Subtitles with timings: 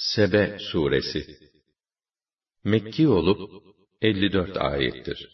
[0.00, 1.26] Sebe suresi
[2.64, 3.50] Mekki olup
[4.02, 5.28] 54 ayettir.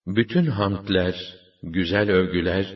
[0.07, 1.15] Bütün hamdler,
[1.63, 2.67] güzel övgüler,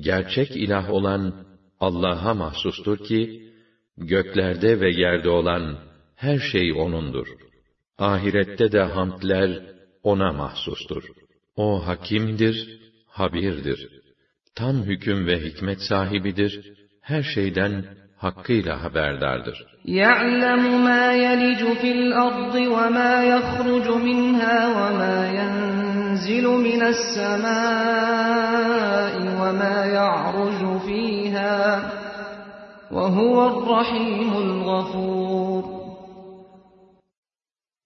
[0.00, 1.34] gerçek ilah olan
[1.80, 3.42] Allah'a mahsustur ki,
[3.98, 5.78] göklerde ve yerde olan
[6.16, 7.26] her şey O'nundur.
[7.98, 11.04] Ahirette de hamdler, ona mahsustur.
[11.56, 12.56] O hakimdir,
[13.08, 13.88] habirdir.
[14.54, 16.52] Tam hüküm ve hikmet sahibidir.
[17.00, 17.84] Her şeyden
[18.16, 19.66] hakkıyla haberdardır.
[20.02, 28.32] يَعْلَمُ مَا يَلِجُ فِي الْأَرْضِ وَمَا يَخْرُجُ مِنْهَا وَمَا يَنْزِلُ مِنَ السَّمَاءِ
[29.40, 31.56] وَمَا يَعْرُجُ فِيهَا
[32.96, 35.64] وَهُوَ الرَّحِيمُ الْغَفُورُ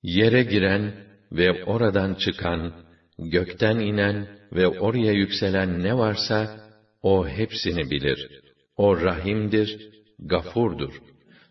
[0.03, 1.04] Yere giren
[1.34, 2.73] ve oradan çıkan,
[3.19, 6.56] gökten inen ve oraya yükselen ne varsa,
[7.03, 8.29] o hepsini bilir.
[8.77, 10.95] O rahimdir, gafurdur.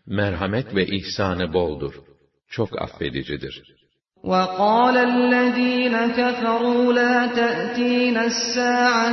[0.06, 1.94] Merhamet ve ihsanı boldur.
[2.48, 3.62] Çok affedicidir.
[4.24, 9.10] وَقَالَ الَّذ۪ينَ كَفَرُوا لَا تَأْتِينَ السَّاعَةِ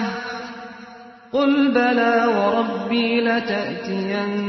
[1.33, 4.45] قُلْ بَلَى وَرَبِّي لَتَأْتِيَنَّكُمْ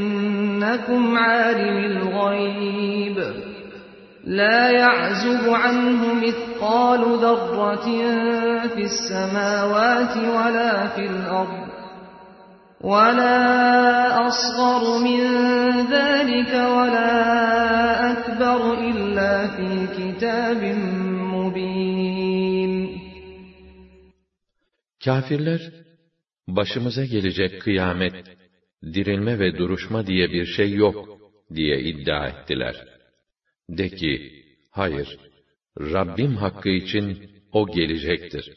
[1.17, 3.17] عَالِمِ الْغَيْبِ
[4.23, 7.87] لا يعزب عنه مثقال ذرة
[8.67, 11.69] في السماوات ولا في الأرض
[12.81, 15.21] ولا أصغر من
[15.91, 17.11] ذلك ولا
[18.11, 20.63] أكبر إلا في كتاب
[21.33, 22.99] مبين
[25.05, 25.61] Kafirler,
[26.47, 28.13] başımıza gelecek kıyamet,
[28.83, 31.07] dirilme ve duruşma diye bir şey yok
[31.55, 32.92] diye iddia ettiler.
[33.68, 35.18] De ki, hayır,
[35.78, 38.52] Rabbim hakkı için O gelecektir.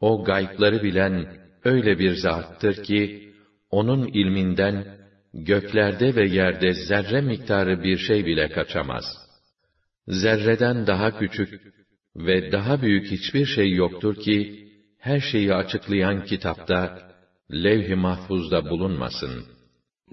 [0.00, 3.32] O gaybları bilen öyle bir zattır ki,
[3.70, 4.98] O'nun ilminden
[5.34, 9.04] göklerde ve yerde zerre miktarı bir şey bile kaçamaz.
[10.08, 11.60] Zerreden daha küçük
[12.16, 14.68] ve daha büyük hiçbir şey yoktur ki,
[14.98, 17.12] her şeyi açıklayan kitapta,
[17.52, 19.57] levh-i mahfuzda bulunmasın.''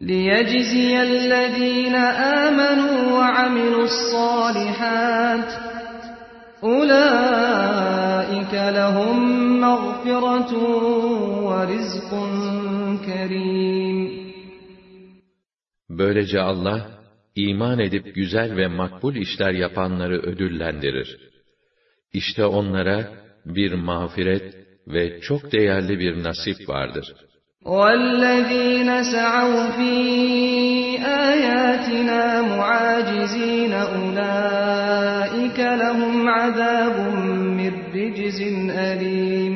[0.00, 1.94] لِيَجْزِيَ الَّذ۪ينَ
[2.46, 5.50] آمَنُوا وَعَمِلُوا الصَّالِحَاتِ
[6.62, 9.16] أُولَٰئِكَ لَهُمْ
[9.66, 10.52] مَغْفِرَةٌ
[11.48, 12.10] وَرِزْقٌ
[13.06, 13.98] كَرِيمٌ
[15.90, 17.00] Böylece Allah,
[17.34, 21.18] iman edip güzel ve makbul işler yapanları ödüllendirir.
[22.12, 23.12] İşte onlara
[23.46, 24.54] bir mağfiret
[24.86, 27.14] ve çok değerli bir nasip vardır.
[27.64, 29.96] وَالَّذ۪ينَ سَعَوْا ف۪ي
[31.28, 36.96] آيَاتِنَا مُعَاجِز۪ينَ اُولَٰئِكَ لَهُمْ عَذَابٌ
[37.60, 38.40] مِّنْ رِجْزٍ
[38.88, 39.54] أَل۪يمٌ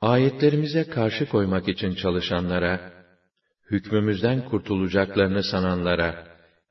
[0.00, 2.80] Ayetlerimize karşı koymak için çalışanlara,
[3.70, 6.14] hükmümüzden kurtulacaklarını sananlara,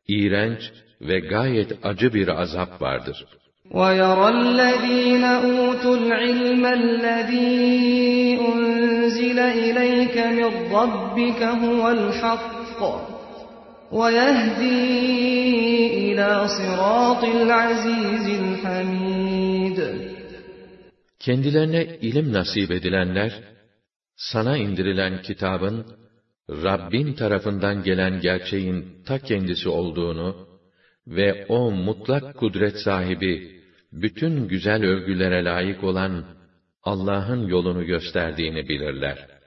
[0.07, 0.61] iğrenç
[1.01, 3.25] ve gayet acı bir azap vardır.
[3.71, 8.09] وَيَرَى الَّذ۪ينَ أُوتُوا الْعِلْمَ الَّذ۪ي
[9.03, 12.81] أُنْزِلَ إِلَيْكَ مِنْ رَبِّكَ هُوَ الْحَقُّ
[13.99, 14.79] وَيَهْدِي
[16.05, 19.79] إِلَى صِرَاطِ الْعَز۪يزِ الْحَمِيدِ
[21.19, 23.31] Kendilerine ilim nasip edilenler,
[24.15, 25.85] sana indirilen kitabın,
[26.49, 30.47] Rabbin tarafından gelen gerçeğin ta kendisi olduğunu
[31.07, 33.61] ve o mutlak kudret sahibi,
[33.91, 36.32] bütün güzel övgülere layık olan
[36.83, 39.39] Allah'ın yolunu gösterdiğini bilirler.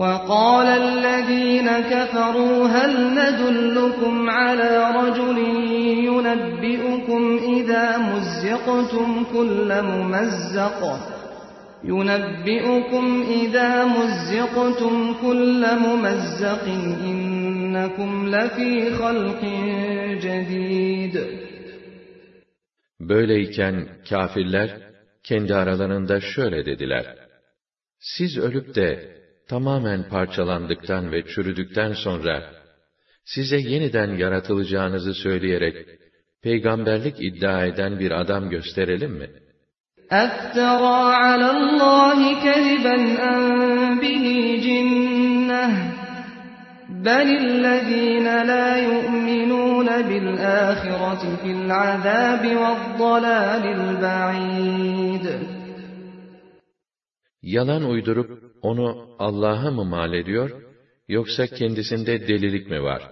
[0.00, 5.38] وَقَالَ الَّذ۪ينَ كَفَرُوا هَلْ نَدُلُّكُمْ عَلَى رَجُلٍ
[6.10, 7.22] يُنَبِّئُكُمْ
[7.56, 10.80] إِذَا مُزِّقْتُمْ كُلَّ مُمَزَّقٍ
[11.84, 16.64] يُنَبِّئُكُمْ إِذَا مُزِّقْتُمْ كُلَّ مُمَزَّقٍ
[17.10, 18.70] إِنَّكُمْ لَفِي
[19.00, 19.42] خَلْقٍ
[20.24, 21.16] جَدِيدٍ
[23.00, 24.87] Böyleyken kafirler
[25.24, 27.16] kendi aralarında şöyle dediler.
[27.98, 29.18] Siz ölüp de
[29.48, 32.54] tamamen parçalandıktan ve çürüdükten sonra
[33.24, 35.86] size yeniden yaratılacağınızı söyleyerek
[36.42, 39.30] peygamberlik iddia eden bir adam gösterelim mi?
[40.10, 42.96] اَفْتَرَى عَلَى اللّٰهِ كَذِبًا
[43.30, 43.40] اَنْ
[44.02, 44.24] بِهِ
[44.64, 44.97] جِنَّةً
[46.98, 55.26] بَلِ الَّذ۪ينَ لَا يُؤْمِنُونَ بِالْآخِرَةِ فِي الْعَذَابِ وَالضَّلَالِ الْبَعِيدِ
[57.42, 60.50] Yalan uydurup onu Allah'a mı mal ediyor,
[61.08, 63.02] yoksa kendisinde delilik mi var?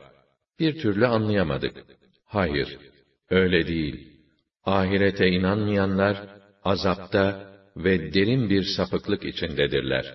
[0.58, 1.72] Bir türlü anlayamadık.
[2.24, 2.78] Hayır,
[3.30, 4.08] öyle değil.
[4.64, 6.16] Ahirete inanmayanlar,
[6.64, 10.14] azapta ve derin bir sapıklık içindedirler.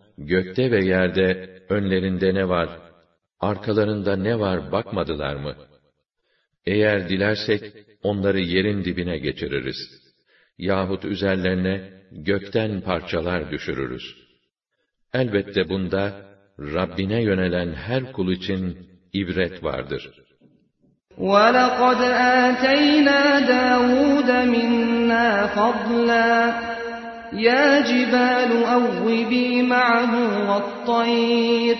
[0.20, 2.68] gökte ve yerde önlerinde ne var,
[3.40, 5.56] arkalarında ne var bakmadılar mı?
[6.66, 7.62] Eğer dilersek,
[8.02, 9.76] onları yerin dibine geçiririz.
[10.58, 14.02] Yahut üzerlerine gökten parçalar düşürürüz.
[15.14, 16.26] Elbette bunda,
[16.58, 20.26] Rabbine yönelen her kul için ibret vardır.''
[21.18, 22.00] وَلَقَدْ
[22.46, 26.52] آتَيْنَا دَاوُودَ مِنَّا فَضْلًا
[27.32, 30.12] يَا جِبَالُ أَوِّبِي مَعَهُ
[30.50, 31.76] وَالطَّيْرَ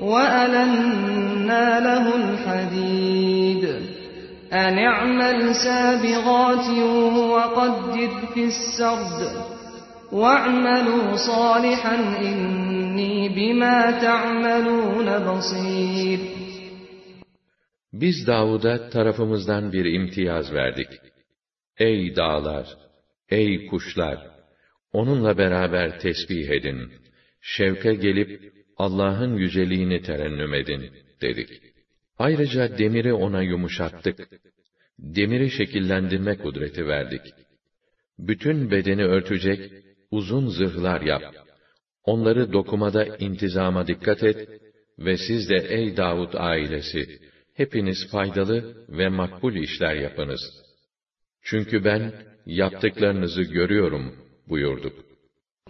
[0.00, 3.64] وَأَلَنَّا لَهُ الْحَدِيدَ
[4.52, 6.68] أَنِ اعْمَلْ سَابِغَاتٍ
[7.34, 9.18] وَقَدِّرْ فِي السَّرْدِ
[10.12, 11.96] وَاعْمَلُوا صَالِحًا
[12.28, 16.18] إِنِّي بِمَا تَعْمَلُونَ بَصِيرٌ
[17.92, 20.88] Biz Davud'a tarafımızdan bir imtiyaz verdik.
[21.78, 22.66] Ey dağlar,
[23.28, 24.18] ey kuşlar!
[24.93, 26.91] Onunla beraber tesbih edin.
[27.41, 30.91] Şevke gelip Allah'ın yüceliğini terennüm edin,
[31.21, 31.49] dedik.
[32.17, 34.29] Ayrıca demiri ona yumuşattık.
[34.99, 37.21] Demiri şekillendirme kudreti verdik.
[38.19, 39.71] Bütün bedeni örtecek
[40.11, 41.35] uzun zırhlar yap.
[42.03, 44.49] Onları dokumada intizama dikkat et
[44.99, 47.19] ve siz de ey Davud ailesi,
[47.53, 50.41] hepiniz faydalı ve makbul işler yapınız.
[51.43, 52.13] Çünkü ben
[52.45, 54.93] yaptıklarınızı görüyorum buyurduk.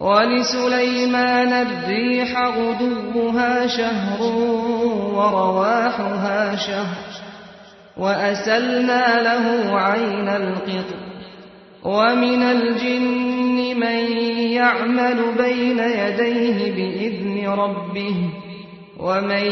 [0.00, 4.20] وَلِسُلَيْمَانَ الرِّيحَ غُدُوُّهَا شَهْرٌ
[5.16, 7.10] وَرَوَاحُهَا شَهْرٌ
[7.96, 9.46] وَأَسَلْنَا لَهُ
[9.76, 11.00] عَيْنَ الْقِطْرِ
[11.84, 14.00] وَمِنَ الْجِنِّ مَنْ
[14.60, 18.16] يَعْمَلُ بَيْنَ يَدَيْهِ بِإِذْنِ رَبِّهِ
[19.00, 19.44] وَمَنْ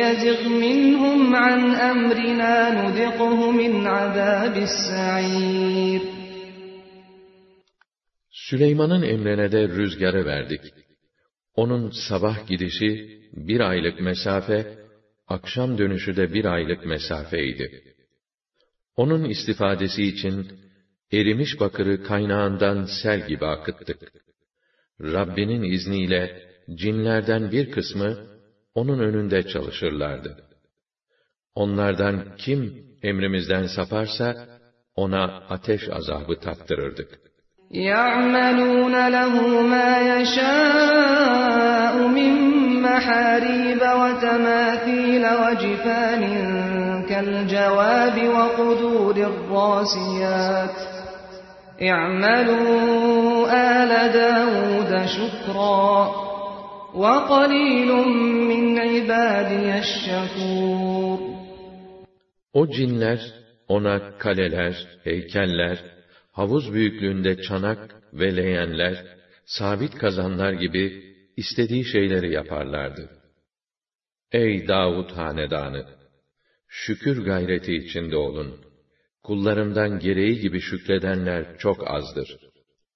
[0.00, 6.19] يَزِغْ مِنْهُمْ عَنْ أَمْرِنَا نُذِقْهُ مِنْ عَذَابِ السَّعِيرِ
[8.50, 10.60] Süleyman'ın emrine de rüzgarı verdik.
[11.54, 14.78] Onun sabah gidişi bir aylık mesafe,
[15.28, 17.94] akşam dönüşü de bir aylık mesafeydi.
[18.96, 20.48] Onun istifadesi için
[21.12, 24.12] erimiş bakırı kaynağından sel gibi akıttık.
[25.00, 26.42] Rabbinin izniyle
[26.74, 28.26] cinlerden bir kısmı
[28.74, 30.44] onun önünde çalışırlardı.
[31.54, 34.58] Onlardan kim emrimizden saparsa
[34.94, 37.29] ona ateş azabı tattırırdık.
[37.70, 42.32] يَعْمَلُونَ لَهُ مَا يَشَاءُ مِنْ
[42.82, 46.22] مَحَارِيبَ وَتَمَاثِيلَ وَجِفَانٍ
[47.08, 50.76] كَالْجَوَابِ وَقُدُورِ الرَّاسِيَاتِ.
[51.82, 56.10] اعْمَلُوا آلَ دَاوُودَ شُكْرًا
[56.94, 57.90] وَقَلِيلٌ
[58.50, 61.18] مِّنْ عِبَادِيَ الشَّكُورِ.
[62.54, 63.20] O cinler,
[63.68, 64.74] ona kaleler,
[65.04, 65.99] heykeller,
[66.31, 69.05] havuz büyüklüğünde çanak ve leğenler,
[69.45, 73.09] sabit kazanlar gibi istediği şeyleri yaparlardı.
[74.31, 75.85] Ey Davud hanedanı!
[76.67, 78.55] Şükür gayreti içinde olun.
[79.23, 82.37] Kullarımdan gereği gibi şükredenler çok azdır.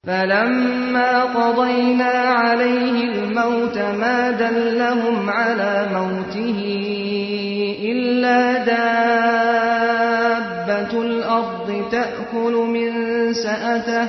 [0.07, 6.59] فَلَمَّا قَضَيْنَا عَلَيْهِ الْمَوْتَ مَا دَلَّهُمْ عَلَى مَوْتِهِ
[7.91, 8.39] إِلَّا
[8.71, 9.19] دَابَّةُ
[11.07, 11.12] الْأَرْضِ
[11.95, 12.91] تَأْكُلُ مِنْ
[13.33, 14.07] سَأَتَهُ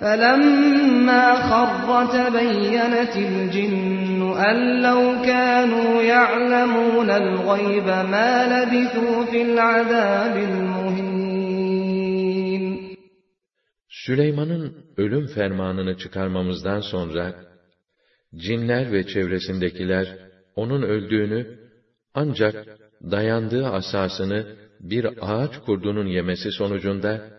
[0.00, 5.00] فَلَمَّا خَرَّ تَبَيَّنَتِ الْجِنُّ أَنْ لَوْ
[5.30, 11.16] كَانُوا يَعْلَمُونَ الْغَيْبَ مَا لَبِثُوا فِي الْعَذَابِ الْمُهِينِ
[13.88, 14.66] Süleyman'ın
[14.96, 17.34] ölüm fermanını çıkarmamızdan sonra,
[18.34, 20.18] cinler ve çevresindekiler,
[20.56, 21.58] onun öldüğünü,
[22.14, 22.66] ancak
[23.10, 24.46] dayandığı asasını
[24.80, 27.30] bir ağaç kurdunun yemesi sonucunda,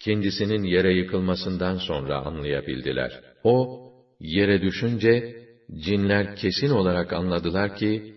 [0.00, 3.20] kendisinin yere yıkılmasından sonra anlayabildiler.
[3.44, 3.80] O,
[4.20, 5.36] yere düşünce,
[5.78, 8.14] cinler kesin olarak anladılar ki,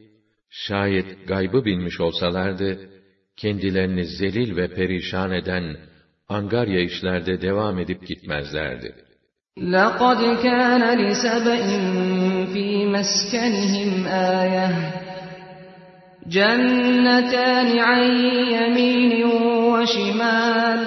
[0.50, 2.90] şayet gaybı bilmiş olsalardı,
[3.38, 5.78] kendilerini zelil ve perişan eden
[6.28, 8.96] angarya işlerde devam edip gitmezlerdi.
[9.58, 11.66] لَقَدْ كَانَ لِسَبَإٍ
[12.54, 14.74] فِي مَسْكَنِهِمْ آيَةٌ
[16.38, 18.04] جَنَّتَانِ عَنْ
[18.58, 19.14] يَمِينٍ
[19.74, 20.82] وَشِمَالٍ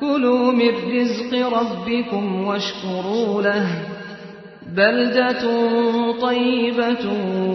[0.00, 3.66] كُلُوا مِنْ رِزْقِ رَبِّكُمْ وَاشْكُرُوا لَهُ
[4.80, 5.42] بَلْدَةٌ
[6.24, 7.04] طَيِّبَةٌ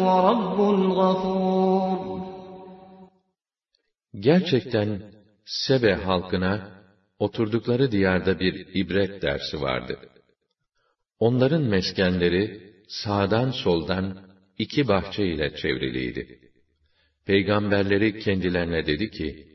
[0.05, 0.57] وَرَبٌّ
[0.99, 2.19] غَفُورٌ
[4.19, 5.01] Gerçekten
[5.45, 6.69] Sebe halkına
[7.19, 9.97] oturdukları diyarda bir ibret dersi vardı.
[11.19, 14.17] Onların meskenleri sağdan soldan
[14.57, 16.42] iki bahçe ile çevriliydi.
[17.25, 19.47] Peygamberleri kendilerine dedi ki,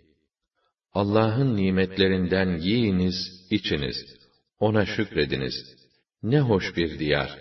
[0.92, 3.14] Allah'ın nimetlerinden yiyiniz,
[3.50, 3.96] içiniz,
[4.58, 5.54] ona şükrediniz.
[6.22, 7.38] Ne hoş bir diyar,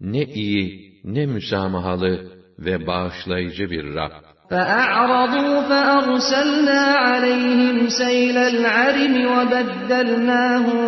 [0.00, 4.26] ne iyi, ne müsamahalı ve bağışlayıcı bir Rab.
[4.50, 10.86] فأعرضوا فأرسلنا عليهم سيل العرم وبدلناهم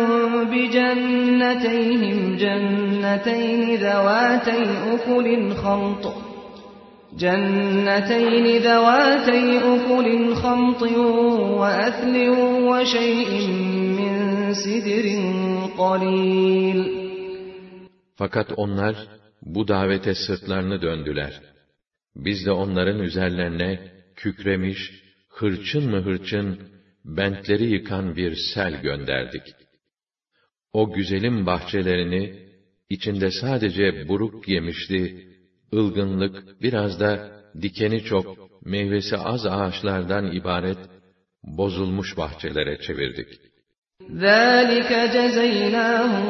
[0.51, 6.05] بجنتيهم جنتين ذواتي أكل خمط
[7.17, 10.81] جنتين ذواتي أكل خمط
[11.61, 12.15] وأثل
[12.69, 13.31] وشيء
[13.99, 14.13] من
[14.53, 15.05] سدر
[15.77, 16.99] قليل
[18.15, 18.95] Fakat onlar
[19.41, 21.41] bu davete sırtlarını döndüler.
[22.15, 23.79] Biz de onların üzerlerine
[24.15, 24.91] kükremiş,
[25.29, 26.59] hırçın mı hırçın,
[27.05, 29.41] bentleri yıkan bir sel gönderdik.
[30.73, 32.49] O güzelim bahçelerini,
[32.89, 35.29] içinde sadece buruk yemişli,
[35.73, 37.31] ılgınlık, biraz da
[37.61, 38.25] dikeni çok,
[38.65, 40.77] meyvesi az ağaçlardan ibaret,
[41.43, 43.27] bozulmuş bahçelere çevirdik.
[44.25, 46.27] ذَٰلِكَ جَزَيْنَاهُمْ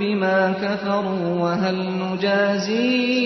[0.00, 3.22] بِمَا كَفَرُوا وَهَلْ نُجَازِي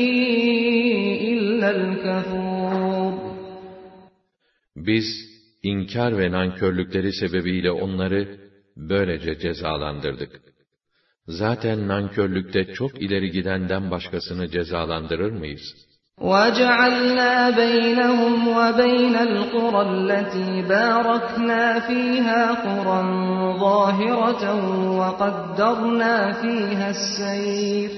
[4.77, 5.05] biz,
[5.63, 8.39] inkar ve nankörlükleri sebebiyle onları
[8.77, 10.41] böylece cezalandırdık.
[11.29, 15.63] Zaten nankörlükte çok ileri gidenden başkasını cezalandırır mıyız?
[16.21, 23.01] وَجَعَلْنَا بَيْنَهُمْ وَبَيْنَ الْقُرَى الَّتِي بَارَكْنَا فِيهَا قُرًى
[23.65, 24.45] ظَاهِرَةً
[25.01, 27.91] وَقَدَّرْنَا فِيهَا السَّيْرَ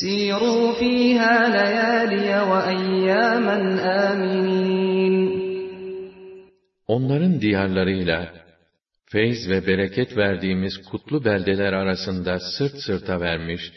[0.00, 3.58] سِيرُوا فِيهَا لَيَالِيَ وَأَيَّامًا
[4.08, 5.42] آمِنِينَ
[6.86, 8.32] Onların diyarlarıyla,
[9.12, 13.72] feyz ve bereket verdiğimiz kutlu beldeler arasında sırt sırta vermiş,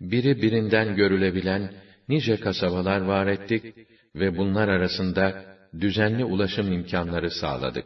[0.00, 1.72] biri birinden görülebilen
[2.08, 3.74] nice kasabalar var ettik
[4.14, 5.44] ve bunlar arasında
[5.80, 7.84] düzenli ulaşım imkanları sağladık.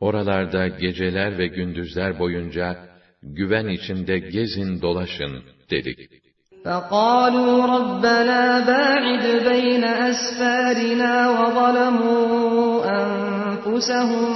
[0.00, 2.88] Oralarda geceler ve gündüzler boyunca
[3.22, 6.20] güven içinde gezin dolaşın dedik.
[6.64, 14.34] فقالوا ربنا باعد بين أسفارنا وظلموا أنفسهم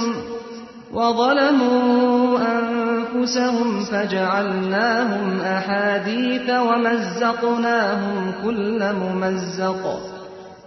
[0.93, 9.83] وظلموا أنفسهم فجعلناهم أحاديث ومزقناهم كل ممزق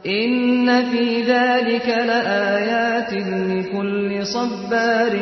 [0.07, 3.12] إن في ذلك لآيات
[3.53, 5.12] لكل صبار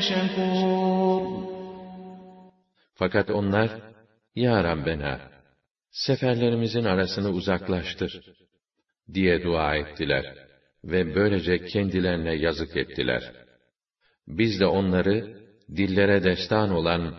[0.00, 1.36] شكور
[2.98, 3.70] Fakat onlar,
[4.34, 5.20] Ya Rabbena,
[5.90, 8.20] seferlerimizin arasını uzaklaştır
[9.14, 10.34] diye dua ettiler
[10.84, 13.22] ve böylece kendilerine yazık ettiler.
[14.30, 15.36] Biz de onları
[15.76, 17.14] dillere destan olan,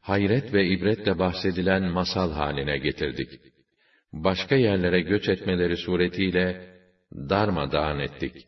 [0.00, 3.28] hayret ve ibretle bahsedilen masal haline getirdik.
[4.12, 6.76] Başka yerlere göç etmeleri suretiyle
[7.12, 8.46] darmadağın ettik.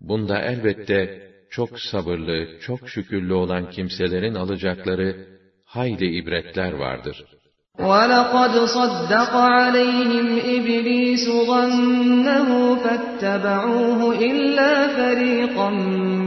[0.00, 5.26] Bunda elbette çok sabırlı, çok şükürlü olan kimselerin alacakları
[5.64, 7.40] hayli ibretler vardır.''
[7.78, 10.26] وَلَقَدْ صَدَّقَ عَلَيْهِمْ
[10.56, 12.48] إِبْلِيسُ ظَنَّهُ
[12.84, 15.70] فَاتَّبَعُوهُ إِلَّا فَرِيقًا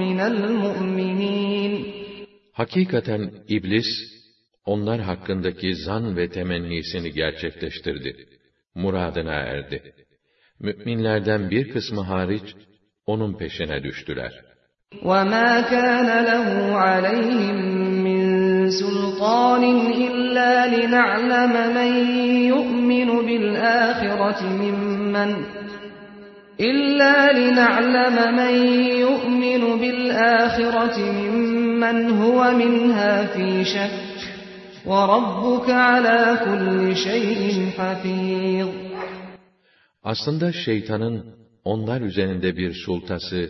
[0.03, 0.96] مِنَ الْمُؤْمِنِينَ
[2.57, 3.87] Hakikaten iblis,
[4.65, 8.15] onlar hakkındaki zan ve temennisini gerçekleştirdi.
[8.75, 9.93] Muradına erdi.
[10.59, 12.55] Müminlerden bir kısmı hariç,
[13.05, 14.33] onun peşine düştüler.
[15.01, 16.47] وَمَا كَانَ لَهُ
[16.85, 17.59] عَلَيْهِمْ
[18.81, 19.63] سُلْطَانٍ
[20.07, 21.91] إِلَّا لِنَعْلَمَ مَنْ
[22.53, 25.31] يُؤْمِنُ بِالْآخِرَةِ مِمَّنْ
[26.69, 28.53] إِلَّا لِنَعْلَمَ مَنْ
[29.05, 31.46] يُؤْمِنُ بِالْآخِرَةِ مِمَّنْ
[32.21, 34.19] هُوَ مِنْهَا فِي شَكٍّ
[34.85, 38.69] وَرَبُّكَ عَلَى كُلِّ شَيْءٍ حَفِيظٌ
[40.03, 43.49] Aslında şeytanın onlar üzerinde bir sultası,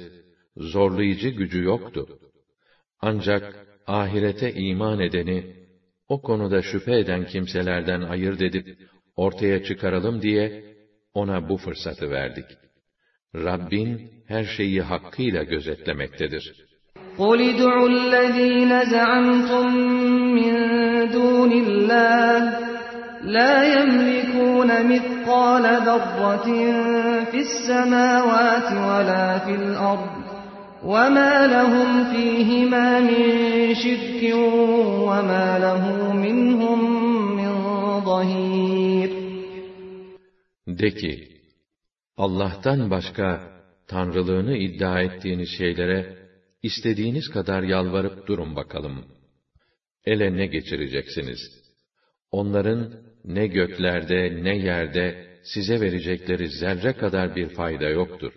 [0.57, 2.19] zorlayıcı gücü yoktu.
[3.01, 5.55] Ancak ahirete iman edeni,
[6.09, 8.77] o konuda şüphe eden kimselerden ayırt edip,
[9.15, 10.63] ortaya çıkaralım diye,
[11.13, 12.45] ona bu fırsatı verdik.
[13.35, 16.66] Rabbin, her şeyi hakkıyla gözetlemektedir.
[17.17, 19.65] قُلِ ادْعُوا الَّذ۪ينَ زَعَمْتُم
[20.37, 20.53] مِّن
[21.11, 22.39] دُونِ اللّٰهِ
[23.23, 26.47] لَا يَمْلِكُونَ مِثْقَالَ ذَرَّةٍ
[27.31, 30.13] فِي السَّمَاوَاتِ وَلَا فِي الْأَرْضِ
[30.83, 33.23] وَمَا لَهُمْ فِيهِمَا مِنْ
[33.83, 34.21] شِرْكٍ
[35.09, 35.83] وَمَا لَهُ
[36.25, 36.79] مِنْهُمْ
[37.39, 37.51] مِنْ
[38.09, 39.11] ظَهِيرٍ
[40.67, 41.27] De ki,
[42.17, 43.41] Allah'tan başka
[43.87, 46.16] tanrılığını iddia ettiğiniz şeylere
[46.63, 49.05] istediğiniz kadar yalvarıp durun bakalım.
[50.05, 51.39] Ele ne geçireceksiniz?
[52.31, 52.93] Onların
[53.25, 58.33] ne göklerde ne yerde size verecekleri zerre kadar bir fayda yoktur.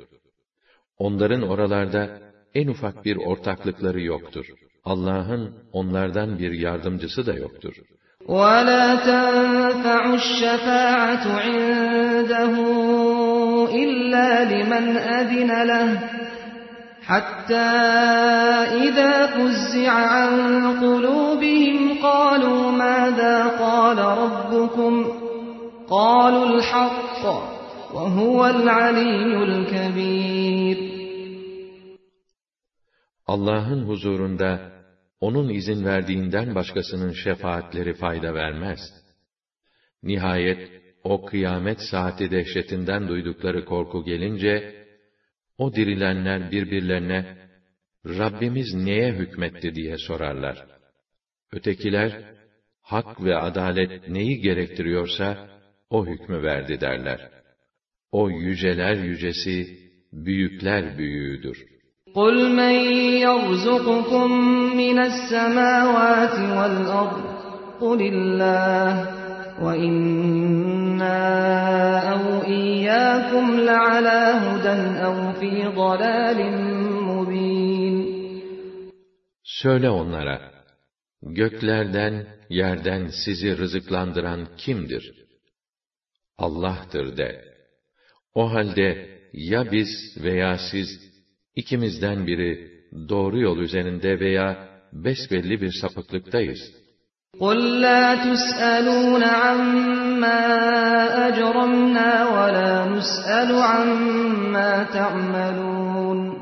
[0.99, 2.21] Onların oralarda
[2.55, 4.47] en ufak bir ortaklıkları yoktur.
[4.85, 7.75] Allah'ın onlardan bir yardımcısı da yoktur.
[8.29, 12.55] وَلَا تَنْفَعُ الشَّفَاعَةُ عِنْدَهُ
[13.83, 14.87] إِلَّا لِمَنْ
[15.19, 16.20] أَذِنَ لَهُ
[17.07, 17.71] حتى
[18.85, 20.33] إذا فزع عن
[20.81, 25.07] قلوبهم قالوا ماذا قال ربكم
[25.89, 27.23] قالوا الحق
[27.95, 30.97] وهو العلي الكبير
[33.27, 34.73] Allah'ın huzurunda
[35.21, 38.81] onun izin verdiğinden başkasının şefaatleri fayda vermez.
[40.03, 40.71] Nihayet
[41.05, 44.80] o kıyamet saati dehşetinden duydukları korku gelince
[45.61, 47.37] o dirilenler birbirlerine,
[48.07, 50.67] Rabbimiz neye hükmetti diye sorarlar.
[51.53, 52.35] Ötekiler,
[52.83, 55.49] hak ve adalet neyi gerektiriyorsa,
[55.91, 57.31] o hükmü verdi derler.
[58.13, 59.79] O yüceler yücesi,
[60.13, 61.59] büyükler büyüğüdür.
[62.15, 62.77] قُلْ مَنْ
[63.27, 64.29] يَرْزُقُكُمْ
[64.81, 67.25] مِنَ السَّمَاوَاتِ وَالْأَرْضِ
[67.81, 69.20] قُلِ اللّٰهِ
[69.65, 71.19] وَإِنَّا
[72.13, 72.23] أَوْ
[72.57, 76.39] إِيَّاكُمْ لَعَلَى هُدًى أَوْ فِي ضَلَالٍ
[77.11, 77.97] مُّبِينٍ
[79.45, 80.53] Söyle onlara,
[81.23, 85.15] göklerden, yerden sizi rızıklandıran kimdir?
[86.39, 87.45] Allah'tır de.
[88.35, 89.89] O halde ya biz
[90.25, 90.89] veya siz,
[91.55, 92.71] ikimizden biri
[93.09, 96.80] doğru yol üzerinde veya besbelli bir sapıklıktayız.''
[97.41, 100.41] قُلْ لَا تُسْأَلُونَ عَمَّا
[101.29, 106.37] أَجْرَمْنَا وَلَا نُسْأَلُ عَمَّا تَعْمَلُونَ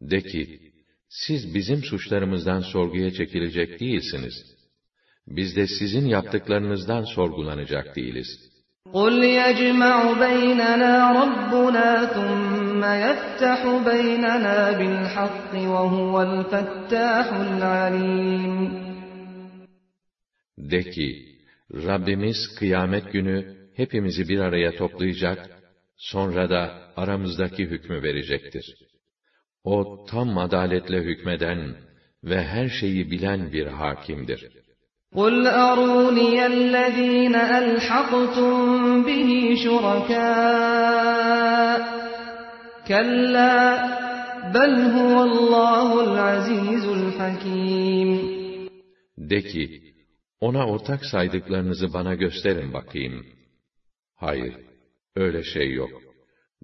[0.00, 0.60] De ki,
[1.08, 4.34] siz bizim suçlarımızdan sorguya çekilecek değilsiniz.
[5.26, 8.28] Biz de sizin yaptıklarınızdan sorgulanacak değiliz.
[8.92, 18.87] قُلْ يَجْمَعُ بَيْنَنَا رَبُّنَا ثُمَّ يَفْتَحُ بَيْنَنَا بِالْحَقِّ وَهُوَ الْفَتَّاحُ الْعَلِيمُ
[20.58, 21.08] De ki,
[21.72, 25.38] Rabbimiz kıyamet günü hepimizi bir araya toplayacak,
[25.96, 28.76] sonra da aramızdaki hükmü verecektir.
[29.64, 31.76] O tam adaletle hükmeden
[32.24, 34.64] ve her şeyi bilen bir hakimdir.
[35.14, 35.36] قُلْ
[35.68, 38.52] أَرُونِيَ الَّذ۪ينَ أَلْحَقْتُمْ
[39.06, 39.30] بِهِ
[39.64, 40.94] شُرَكَاءَ
[42.90, 43.56] كَلَّا
[44.56, 48.10] بَلْ هُوَ اللّٰهُ الْعَز۪يزُ الْحَك۪يمُ
[49.30, 49.87] De ki,
[50.40, 53.26] ona ortak saydıklarınızı bana gösterin bakayım.
[54.16, 54.54] Hayır,
[55.16, 55.90] öyle şey yok.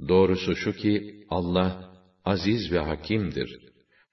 [0.09, 1.90] Doğrusu şu ki, Allah,
[2.24, 3.59] aziz ve hakimdir.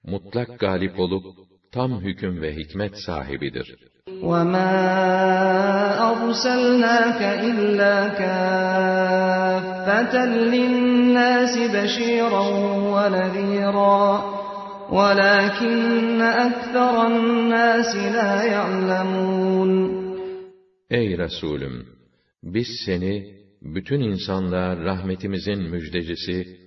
[0.02, 1.24] Mutlak galip olup,
[1.72, 3.76] tam hüküm ve hikmet sahibidir.
[4.22, 4.74] وَمَا
[6.10, 10.14] أَرْسَلْنَاكَ إِلَّا كَافَّةً
[10.54, 12.46] لِلنَّاسِ بَشِيرًا
[12.94, 14.31] وَنَذِيرًا
[14.90, 19.70] وَلَكِنَّ أَكْثَرَ النَّاسِ لَا يَعْلَمُونَ
[20.90, 21.86] Ey Resulüm!
[22.42, 26.58] Biz seni, bütün insanlığa rahmetimizin müjdecisi,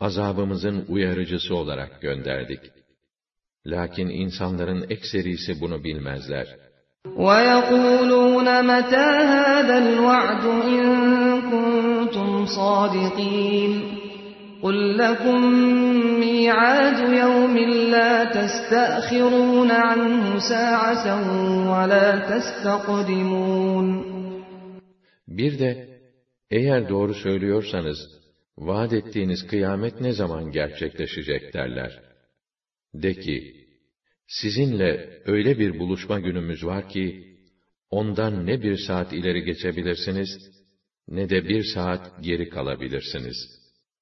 [0.00, 2.60] azabımızın uyarıcısı olarak gönderdik.
[3.66, 6.46] Lakin insanların ekserisi bunu bilmezler.
[7.06, 10.84] وَيَقُولُونَ مَتَى هَذَا الْوَعْدُ إِن
[11.50, 13.97] كُنتُمْ صَادِقِينَ
[14.64, 15.40] قُلْ لَكُمْ
[16.24, 17.56] مِيعَادُ يَوْمٍ
[17.94, 21.06] لَا تَسْتَأْخِرُونَ عَنْهُ سَاعَةً
[21.72, 23.86] وَلَا تَسْتَقْدِمُونَ
[25.28, 25.76] Bir de,
[26.50, 27.98] eğer doğru söylüyorsanız,
[28.58, 32.00] vaat ettiğiniz kıyamet ne zaman gerçekleşecek derler.
[32.94, 33.44] De ki,
[34.26, 37.36] sizinle öyle bir buluşma günümüz var ki,
[37.90, 40.28] ondan ne bir saat ileri geçebilirsiniz,
[41.08, 43.64] ne de bir saat geri kalabilirsiniz.''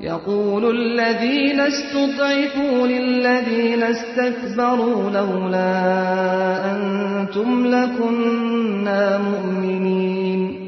[0.00, 5.70] يقول الذين استضعفوا للذين استكبروا لولا
[6.72, 10.64] أنتم لكنا مؤمنين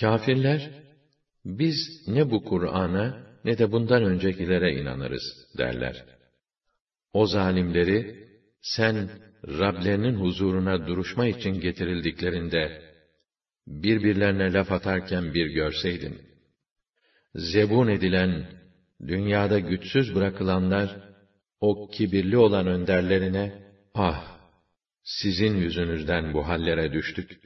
[0.00, 0.70] Kafirler,
[1.44, 1.76] biz
[2.08, 5.22] ne bu Kur'an'a ne de bundan öncekilere inanırız
[5.58, 6.04] derler.
[7.12, 8.16] O zalimleri,
[8.62, 9.10] sen
[9.48, 12.82] Rablerinin huzuruna duruşma için getirildiklerinde,
[13.66, 16.25] birbirlerine laf atarken bir görseydin,
[17.36, 18.46] zebun edilen,
[19.06, 20.96] dünyada güçsüz bırakılanlar,
[21.60, 23.62] o kibirli olan önderlerine,
[23.94, 24.32] ah!
[25.04, 27.40] Sizin yüzünüzden bu hallere düştük.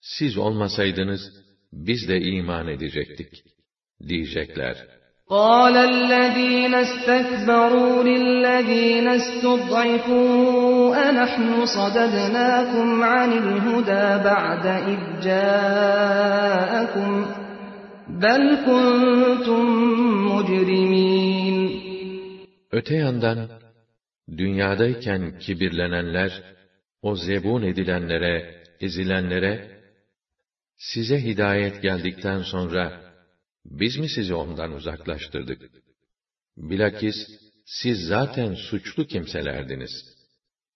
[0.00, 1.20] Siz olmasaydınız,
[1.72, 3.44] biz de iman edecektik,
[4.08, 4.96] diyecekler.
[5.28, 17.10] قال الذين استكبروا للذين استضعفوا أنحن صددناكم عن الهدى بعد إذ جاءكم
[18.20, 19.64] بل كنتم
[20.28, 21.56] مجرمين
[22.72, 23.50] Öte yandan,
[24.38, 26.42] dünyadayken kibirlenenler,
[27.02, 29.80] o zebun edilenlere, ezilenlere,
[30.76, 32.84] size hidayet geldikten sonra,
[33.64, 35.70] biz mi sizi ondan uzaklaştırdık?
[36.56, 37.16] Bilakis
[37.64, 40.09] siz zaten suçlu kimselerdiniz.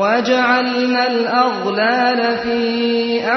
[0.00, 2.60] وَجَعَلْنَا الْأَغْلَالَ فِي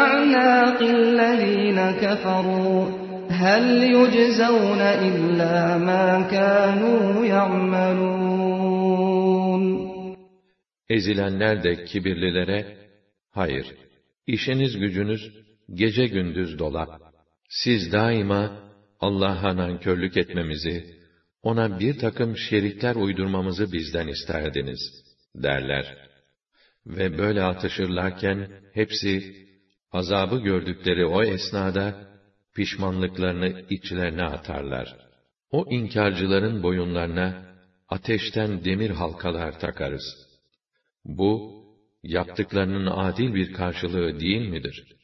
[0.01, 2.81] أَعْنَاقِ الَّذ۪ينَ كَفَرُوا
[3.43, 3.65] هَلْ
[3.97, 5.57] يُجْزَوْنَ إِلَّا
[5.89, 8.47] مَا كَانُوا يَعْمَلُونَ
[10.89, 12.77] Ezilenler de kibirlilere,
[13.31, 13.65] hayır,
[14.27, 15.31] işiniz gücünüz
[15.73, 16.89] gece gündüz dolap.
[17.49, 18.51] Siz daima
[18.99, 20.85] Allah'a nankörlük etmemizi,
[21.43, 24.79] ona bir takım şerikler uydurmamızı bizden isterdiniz,
[25.35, 26.06] derler
[26.86, 29.36] Ve böyle atışırlarken, hepsi,
[29.92, 31.94] azabı gördükleri o esnada,
[32.54, 34.96] pişmanlıklarını içlerine atarlar.
[35.50, 37.42] O inkarcıların boyunlarına,
[37.88, 40.04] ateşten demir halkalar takarız.
[41.04, 41.62] Bu,
[42.02, 45.02] yaptıklarının adil bir karşılığı değil midir?'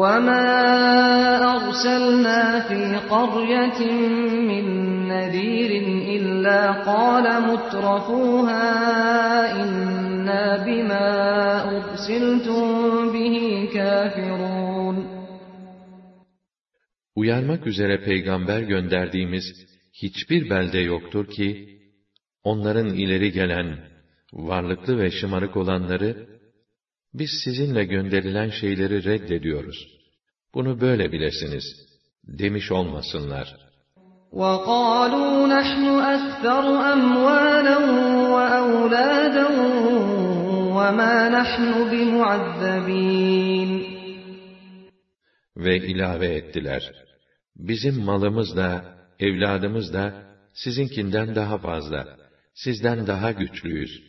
[0.00, 0.44] وَمَا
[1.54, 2.80] أَرْسَلْنَا فِي
[3.14, 3.80] قَرْيَةٍ
[4.50, 4.66] مِّن
[5.12, 5.72] نَّذِيرٍ
[6.16, 8.64] إِلَّا قَالَ مُتْرَفُوهَا
[10.29, 11.05] inna bima
[11.75, 14.97] ursiltum bihi kafirun.
[17.15, 19.45] Uyarmak üzere peygamber gönderdiğimiz
[19.93, 21.79] hiçbir belde yoktur ki
[22.43, 23.79] onların ileri gelen
[24.33, 26.27] varlıklı ve şımarık olanları
[27.13, 29.87] biz sizinle gönderilen şeyleri reddediyoruz.
[30.53, 31.65] Bunu böyle bilesiniz
[32.23, 33.68] demiş olmasınlar.''
[34.42, 37.78] وَقَالُوا نَحْنُ أَكْثَرُ أَمْوَالًا
[38.34, 39.46] وَأَوْلَادًا
[40.76, 43.70] وَمَا نَحْنُ بِمُعَذَّبِينَ
[45.56, 46.92] Ve ilave ettiler,
[47.56, 52.16] bizim malımız da, evladımız da, sizinkinden daha fazla,
[52.54, 54.02] sizden daha güçlüyüz.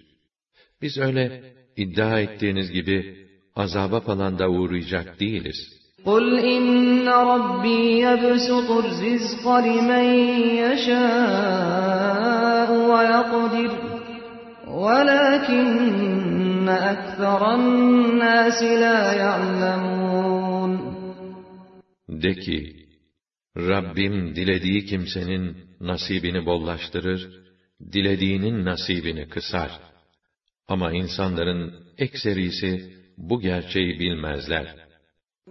[0.82, 5.79] Biz öyle iddia ettiğiniz gibi azaba falan da uğrayacak değiliz.
[6.06, 10.08] قُلْ إِنَّ رَبِّي يَبْسُطُ الرِّزْقَ لِمَنْ
[10.64, 13.72] يَشَاءُ وَيَقْدِرُ
[14.84, 20.72] وَلَكِنَّ أَكْثَرَ النَّاسِ لَا يَعْلَمُونَ
[22.10, 22.76] De ki,
[23.58, 27.30] Rabbim dilediği kimsenin nasibini bollaştırır,
[27.94, 29.72] dilediğinin nasibini kısar.
[30.68, 34.76] Ama insanların ekserisi bu gerçeği bilmezler.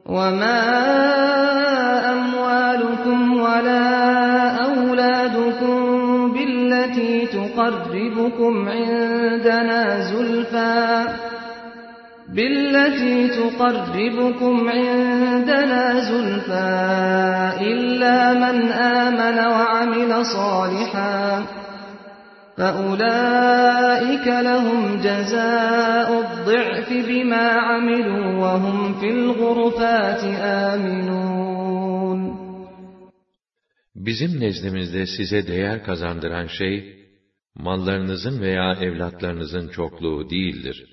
[0.05, 0.61] وَمَا
[2.13, 3.85] أَمْوَالُكُمْ وَلَا
[4.65, 5.79] أَوْلَادُكُمْ
[6.33, 11.05] بِالَّتِي تُقَرِّبُكُمْ عِندَنَا زُلْفَى
[12.29, 16.69] بِالَّتِي تُقَرِّبُكُمْ عِندَنَا زُلْفَى
[17.61, 21.43] إِلَّا مَنْ آمَنَ وَعَمِلَ صَالِحًا
[22.58, 30.22] فَأُولَٰئِكَ لَهُمْ جَزَاءُ الضِّعْفِ بِمَا عَمِلُوا وَهُمْ فِي الْغُرُفَاتِ
[30.70, 32.20] آمِنُونَ
[33.94, 37.06] Bizim nezdimizde size değer kazandıran şey,
[37.54, 40.86] mallarınızın veya evlatlarınızın çokluğu değildir.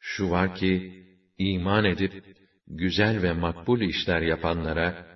[0.00, 1.04] Şu var ki,
[1.38, 2.24] iman edip,
[2.66, 5.06] güzel ve makbul işler yapanlara,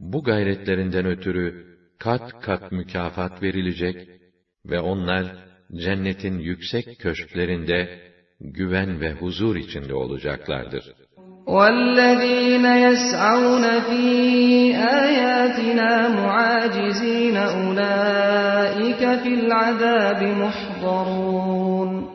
[0.00, 4.08] bu gayretlerinden ötürü kat kat mükafat verilecek
[4.66, 5.26] ve onlar
[5.74, 8.00] cennetin yüksek köşklerinde
[8.40, 10.84] güven ve huzur içinde olacaklardır.
[11.46, 14.04] وَالَّذ۪ينَ يَسْعَوْنَ ف۪ي
[15.02, 22.06] آيَاتِنَا مُعَاجِز۪ينَ اُولَٰئِكَ فِي الْعَذَابِ مُحْضَرُونَ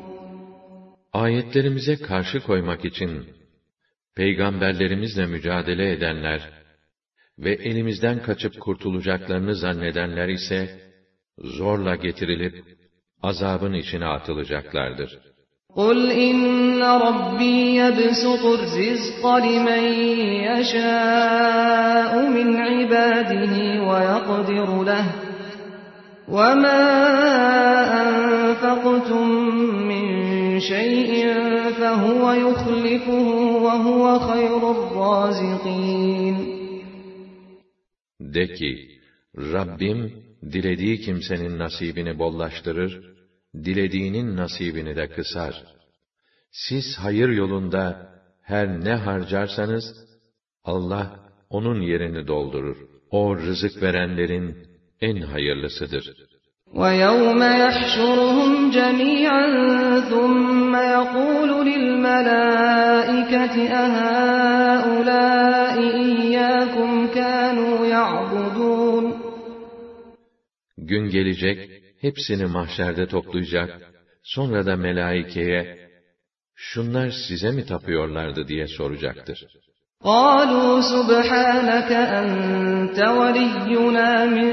[1.13, 3.25] Ayetlerimize karşı koymak için
[4.15, 6.49] peygamberlerimizle mücadele edenler
[7.39, 10.84] ve elimizden kaçıp kurtulacaklarını zannedenler ise
[11.37, 12.55] zorla getirilip
[13.23, 15.31] azabın içine atılacaklardır.
[15.75, 19.83] قُلْ إِنَّ رَبِّي يَبْسُطُ الرِّزْقَ لِمَن
[20.49, 23.55] يَشَاءُ مِنْ عِبَادِهِ
[23.89, 25.05] وَيَقْدِرُ لَهُ
[26.37, 26.83] وَمَا
[28.03, 29.27] أَنفَقْتُم
[29.91, 30.05] مِّن
[30.59, 31.13] شَيْءٍ
[31.79, 33.27] فَهُوَ يُخْلِفُهُ
[33.65, 36.35] وَهُوَ خَيْرُ الرَّازِقِينَ
[38.19, 38.71] De ki,
[39.53, 43.01] Rabbim, dilediği kimsenin nasibini bollaştırır,
[43.55, 45.63] dilediğinin nasibini de kısar.
[46.51, 48.09] Siz hayır yolunda
[48.41, 49.85] her ne harcarsanız,
[50.63, 52.77] Allah onun yerini doldurur.
[53.11, 54.57] O rızık verenlerin
[55.01, 56.31] en hayırlısıdır.
[56.81, 59.45] وَيَوْمَ يَحْشُرُهُمْ جَمِيعًا
[60.11, 68.34] ثُمَّ يَقُولُ لِلْمَلَائِكَةِ أَهَٰؤُلَاءِ إِيَّاكُمْ كَانُوا يَعْبُدُونَ
[70.85, 71.57] Gün gelecek,
[72.01, 73.69] hepsini mahşerde toplayacak,
[74.23, 75.81] sonra da melaikeye,
[76.55, 79.39] şunlar size mi tapıyorlardı diye soracaktır.
[80.03, 84.51] قَالُوا سُبْحَانَكَ أَنْتَ وَلِيُّنَا مِنْ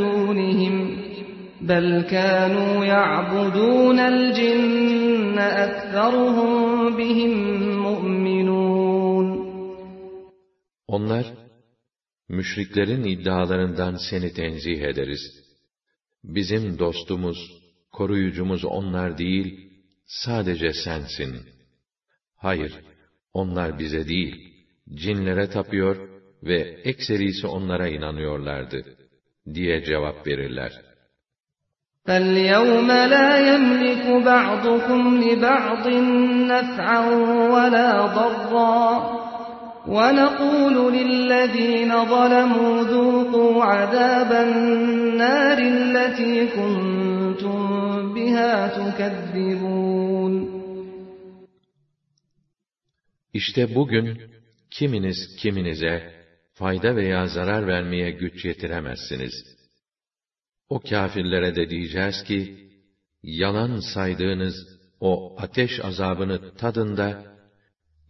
[0.00, 0.74] دُونِهِمْ
[1.70, 6.52] بَلْ كَانُوا يَعْبُدُونَ الْجِنَّ أَكْثَرُهُمْ
[6.98, 7.32] بِهِمْ
[7.86, 9.26] مُؤْمِنُونَ
[10.88, 11.26] Onlar,
[12.28, 15.46] müşriklerin iddialarından seni tenzih ederiz.
[16.24, 17.38] Bizim dostumuz,
[17.92, 19.70] koruyucumuz onlar değil,
[20.06, 21.36] sadece sensin.
[22.36, 22.72] Hayır,
[23.32, 24.54] onlar bize değil,
[24.94, 26.08] cinlere tapıyor
[26.42, 28.96] ve ekserisi onlara inanıyorlardı,
[29.54, 30.72] diye cevap verirler.
[32.06, 35.86] فَالْيَوْمَ لَا يَمْلِكُ بَعْضُكُمْ لِبَعْضٍ
[36.52, 37.00] نَفْعًا
[37.54, 39.16] وَلَا ضَرًّا
[39.86, 47.58] وَنَقُولُ لِلَّذ۪ينَ ظَلَمُوا ذُوقُوا عَذَابَ النَّارِ الَّتِي كُنْتُمْ
[48.14, 50.56] بِهَا تُكَذِّبُونَ
[53.32, 54.20] İşte bugün,
[54.70, 56.12] kiminiz kiminize,
[56.54, 59.32] fayda veya zarar vermeye güç yetiremezsiniz.
[60.68, 62.68] O kâfirlere de diyeceğiz ki,
[63.22, 64.54] yalan saydığınız
[65.00, 67.36] o ateş azabını tadında,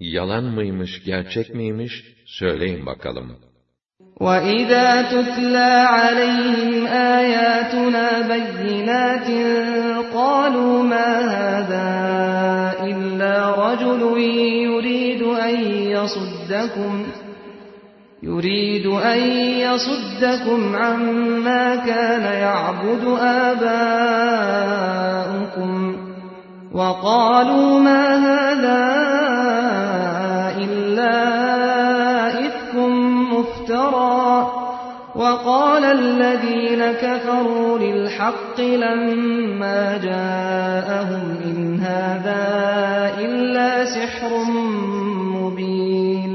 [0.01, 1.93] yalan mıymış, gerçek miymiş,
[2.27, 3.37] söyleyin bakalım.
[4.21, 6.87] وَإِذَا تُتْلَى عَلَيْهِمْ
[7.19, 9.29] آيَاتُنَا بَيِّنَاتٍ
[10.19, 11.89] قَالُوا مَا هَذَا
[12.91, 14.03] إِلَّا رَجُلٌ
[14.71, 15.57] يُرِيدُ أَن
[15.97, 16.93] يَصُدَّكُمْ
[18.23, 19.21] يُرِيدُ أَن
[19.67, 23.05] يَصُدَّكُمْ عَمَّا كَانَ يَعْبُدُ
[23.49, 24.57] آبَاؤُكُمْ
[26.73, 29.30] وَقَالُوا مَا هَذَا
[31.01, 31.17] إِلَّا
[32.47, 32.75] إِفْكٌ
[33.35, 34.27] مُفْتَرًى
[35.23, 42.45] وَقَالَ الَّذِينَ كَفَرُوا لِلْحَقِّ لَمَّا جَاءَهُمْ إِنْ هَذَا
[43.27, 44.31] إِلَّا سِحْرٌ
[45.37, 46.33] مُبِينٌ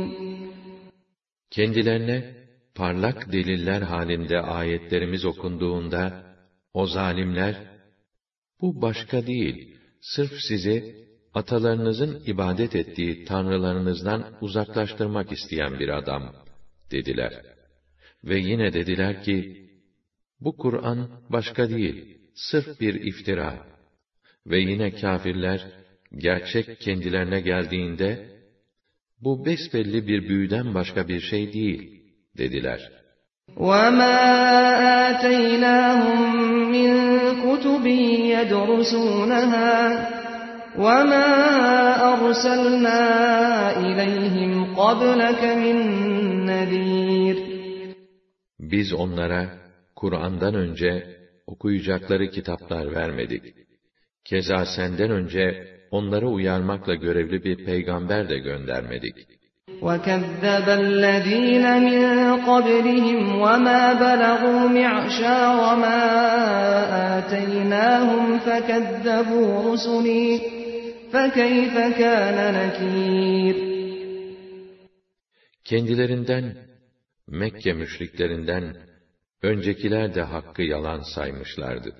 [1.51, 2.17] Kendilerine
[2.75, 6.03] parlak deliller halinde ayetlerimiz okunduğunda,
[6.73, 7.55] o zalimler,
[8.61, 10.95] bu başka değil, sırf sizi,
[11.35, 16.33] atalarınızın ibadet ettiği tanrılarınızdan uzaklaştırmak isteyen bir adam,
[16.91, 17.33] dediler.
[18.23, 19.67] Ve yine dediler ki,
[20.39, 23.53] bu Kur'an başka değil, sırf bir iftira.
[24.47, 25.67] Ve yine kâfirler,
[26.17, 28.29] gerçek kendilerine geldiğinde,
[29.21, 32.03] bu besbelli bir büyüden başka bir şey değil,
[32.37, 32.91] dediler.
[33.57, 34.17] وَمَا
[35.09, 36.19] آتَيْنَاهُمْ
[36.75, 36.91] مِنْ
[37.43, 37.85] كُتُبٍ
[38.35, 39.71] يَدْرُسُونَهَا
[40.77, 41.27] وَمَا
[42.11, 43.01] أَرْسَلْنَا
[43.85, 45.77] إِلَيْهِمْ قَبْلَكَ مِنْ
[46.49, 47.37] نَذِيرٍ
[48.59, 49.43] Biz onlara,
[49.95, 50.91] Kur'an'dan önce,
[51.47, 53.43] okuyacakları kitaplar vermedik.
[54.25, 59.15] Keza senden önce onları uyarmakla görevli bir peygamber de göndermedik.
[59.81, 62.01] وَكَذَّبَ الَّذ۪ينَ مِنْ
[62.49, 66.01] قَبْلِهِمْ وَمَا بَلَغُوا مِعْشَارَ مَا
[67.17, 70.54] آتَيْنَاهُمْ فَكَذَّبُوا رُسُلِي
[71.13, 73.71] فَكَيْفَ كَانَ نَكِيرٌ
[75.63, 76.57] Kendilerinden,
[77.27, 78.77] Mekke müşriklerinden,
[79.41, 81.95] öncekiler de hakkı yalan saymışlardı.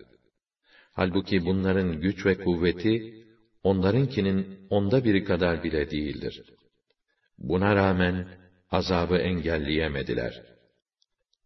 [0.91, 3.25] Halbuki bunların güç ve kuvveti,
[3.63, 6.43] onlarınkinin onda biri kadar bile değildir.
[7.37, 8.27] Buna rağmen,
[8.71, 10.41] azabı engelleyemediler.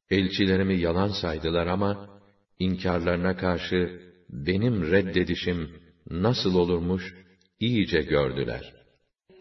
[0.09, 2.19] Elçilerimi yalan saydılar ama,
[2.59, 5.69] inkarlarına karşı, benim reddedişim
[6.09, 7.15] nasıl olurmuş,
[7.60, 8.72] iyice gördüler.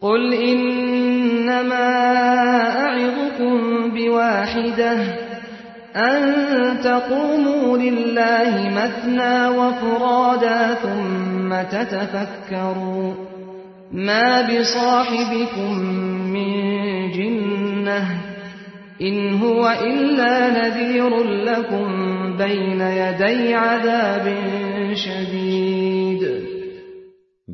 [0.00, 1.88] قُلْ إِنَّمَا
[2.86, 3.54] أَعِظُكُمْ
[3.94, 5.30] بِوَاحِدَةٍ
[5.96, 13.14] أن تقوموا لله مثنى وفرادا ثم تتفكروا
[13.92, 15.78] ما بصاحبكم
[16.32, 16.52] من
[17.10, 18.08] جنة
[19.02, 21.86] إن هو إلا نذير لكم
[22.36, 24.36] بين يدي عذاب
[24.94, 25.69] شديد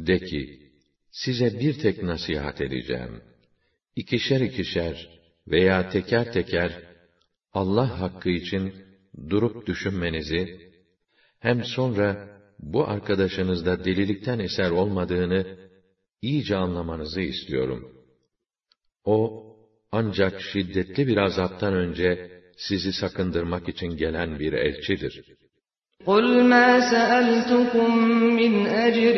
[0.04, 0.70] De ki,
[1.10, 3.22] size bir tek nasihat edeceğim.
[3.96, 5.08] İkişer ikişer
[5.48, 6.70] veya teker teker
[7.52, 8.74] Allah hakkı için
[9.30, 10.48] durup düşünmenizi,
[11.38, 15.46] hem sonra bu arkadaşınızda delilikten eser olmadığını
[16.22, 17.88] iyice anlamanızı istiyorum.
[19.04, 19.46] O,
[19.92, 25.22] ancak şiddetli bir azaptan önce sizi sakındırmak için gelen bir elçidir.
[26.05, 27.89] قُلْ مَا سَأَلْتُكُمْ
[28.39, 28.53] مِنْ
[28.85, 29.17] أَجْرٍ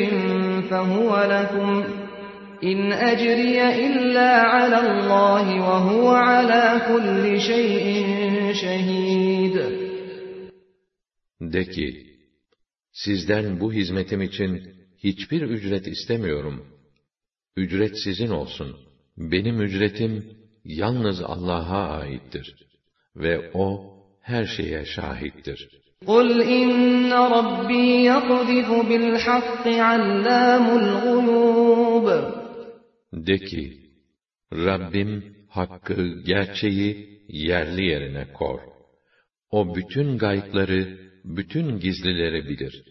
[0.70, 1.70] فَهُوَ لَكُمْ
[2.62, 9.56] İn ecriye illa alallahi ve huve ala kulli şeyin şehid.
[11.42, 12.08] De ki,
[12.92, 16.68] sizden bu hizmetim için hiçbir ücret istemiyorum.
[17.58, 18.78] Ücret sizin olsun.
[19.18, 22.56] Benim ücretim yalnız Allah'a aittir.
[23.16, 25.70] Ve O her şeye şahittir.
[26.08, 32.08] قُلْ إِنَّ رَبِّي يَقْذِفُ بِالْحَقِّ عَلَّامُ الْغُيُوبِ
[33.14, 33.64] De ki,
[34.54, 38.60] Rabbim hakkı, gerçeği yerli yerine kor.
[39.52, 42.84] O bütün gayıpları, bütün gizlileri bilir.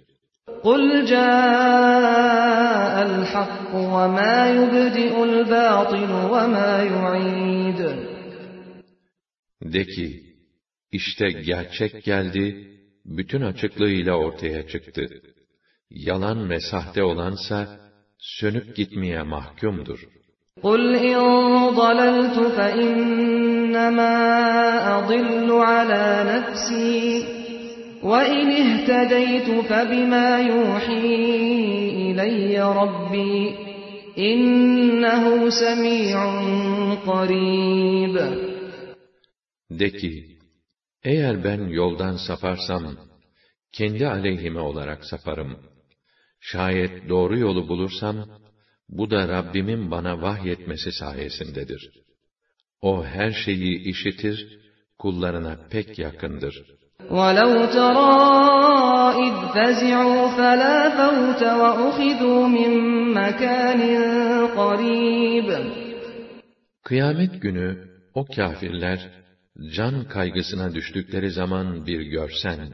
[0.66, 0.82] قُلْ
[1.14, 7.80] جَاءَ الْحَقُّ وَمَا يُبْدِئُ الْبَاطِلُ وَمَا يُعِيدُ
[9.62, 10.22] De ki,
[10.92, 12.72] işte gerçek geldi,
[13.06, 15.08] bütün açıklığıyla ortaya çıktı.
[15.90, 17.80] Yalan ve sahte olansa,
[18.18, 20.00] sönüp gitmeye mahkumdur.
[20.62, 21.18] قُلْ اِنْ
[21.80, 24.16] ضَلَلْتُ فَاِنَّمَا
[24.96, 26.98] أَضِلُّ عَلَى نَفْسِي
[28.10, 31.02] وَاِنْ اِهْتَدَيْتُ فَبِمَا يُوحِي
[32.08, 33.36] اِلَيَّ رَبِّي
[34.18, 35.24] اِنَّهُ
[35.62, 36.18] سَمِيعٌ
[37.06, 38.16] قَرِيبٌ
[39.70, 40.35] De ki,
[41.06, 42.96] eğer ben yoldan saparsam,
[43.72, 45.58] kendi aleyhime olarak saparım.
[46.40, 48.16] Şayet doğru yolu bulursam,
[48.88, 51.90] bu da Rabbimin bana vahyetmesi sayesindedir.
[52.80, 54.58] O her şeyi işitir,
[54.98, 56.54] kullarına pek yakındır.
[57.10, 58.14] وَلَوْ تَرَى
[59.26, 62.72] إِذْ فَزِعُوا فَلَا فَوْتَ وَأُخِذُوا مِنْ
[63.18, 63.82] مَكَانٍ
[64.56, 65.48] قَرِيبٍ
[66.84, 69.10] Kıyamet günü o kâfirler
[69.74, 72.72] can kaygısına düştükleri zaman bir görsen,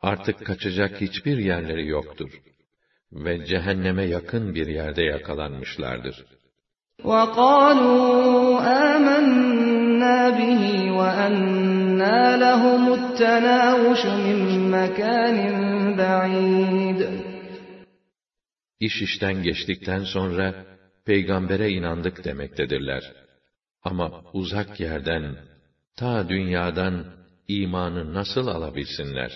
[0.00, 2.30] artık kaçacak hiçbir yerleri yoktur
[3.12, 6.24] ve cehenneme yakın bir yerde yakalanmışlardır.
[7.02, 8.60] وَقَالُوا
[8.92, 10.62] آمَنَّا بِهِ
[10.98, 14.38] وَأَنَّا لَهُمُ التَّنَاوُشُ مِنْ
[14.76, 15.38] مَكَانٍ
[15.98, 17.00] بَعِيدٍ
[18.80, 20.54] İş işten geçtikten sonra
[21.04, 23.12] peygambere inandık demektedirler.
[23.82, 25.36] Ama uzak yerden,
[25.96, 27.04] ta dünyadan
[27.48, 29.32] imanı nasıl alabilsinler?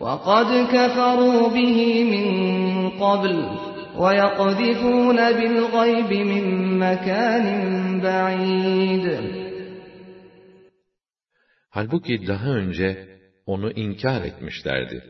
[0.00, 1.78] وَقَدْ كَفَرُوا بِهِ
[2.12, 2.26] مِنْ
[3.04, 3.36] قَبْلُ
[4.02, 6.44] وَيَقْذِفُونَ بِالْغَيْبِ مِنْ
[6.84, 7.46] مَكَانٍ
[8.02, 9.06] بَعِيدٍ
[11.70, 15.04] Halbuki daha önce onu inkar etmişlerdi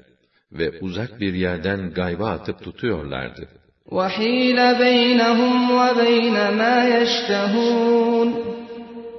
[0.52, 3.48] ve uzak bir yerden gayba atıp tutuyorlardı.
[3.86, 8.55] وَحِيلَ بَيْنَهُمْ وَبَيْنَ مَا يَشْتَهُونَ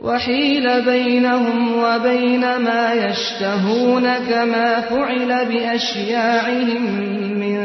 [0.01, 6.83] وحيل بينهم وبين ما يشتهون كما فعل بأشياعهم
[7.39, 7.59] من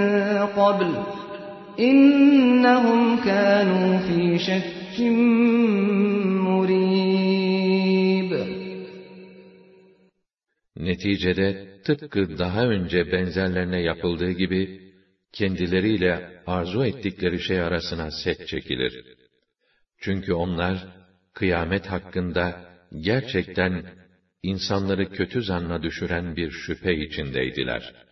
[0.47, 0.91] قبل
[1.81, 5.01] إنهم كانوا في شك
[6.47, 7.29] مريب
[10.77, 14.81] Neticede tıpkı daha önce benzerlerine yapıldığı gibi,
[15.33, 19.05] kendileriyle arzu ettikleri şey arasına set çekilir.
[20.01, 20.87] Çünkü onlar,
[21.34, 22.56] kıyamet hakkında
[23.00, 23.84] gerçekten
[24.44, 28.03] insanları kötü zanna düşüren bir şüphe içindeydiler.''